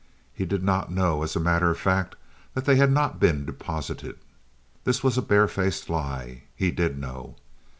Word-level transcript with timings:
He 0.33 0.45
did 0.47 0.63
not 0.63 0.91
know, 0.91 1.21
as 1.21 1.35
a 1.35 1.39
matter 1.39 1.69
of 1.69 1.77
fact, 1.77 2.15
that 2.55 2.65
they 2.65 2.77
had 2.77 2.91
not 2.91 3.19
been 3.19 3.45
deposited. 3.45 4.17
(This 4.83 5.03
was 5.03 5.15
a 5.15 5.21
barefaced 5.21 5.91
lie. 5.91 6.45
He 6.55 6.71
did 6.71 6.97
know.) 6.97 7.35